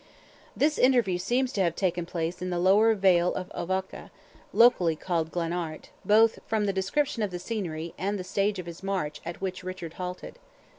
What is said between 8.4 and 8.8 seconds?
of